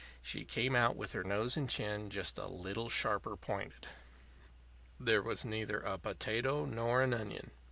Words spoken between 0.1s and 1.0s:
She came out